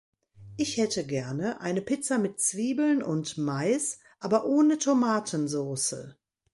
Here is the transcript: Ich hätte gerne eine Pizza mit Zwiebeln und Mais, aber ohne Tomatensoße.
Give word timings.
Ich 0.57 0.77
hätte 0.77 1.05
gerne 1.05 1.59
eine 1.61 1.83
Pizza 1.83 2.17
mit 2.17 2.39
Zwiebeln 2.39 3.03
und 3.03 3.37
Mais, 3.37 3.99
aber 4.19 4.45
ohne 4.47 4.79
Tomatensoße. 4.79 6.17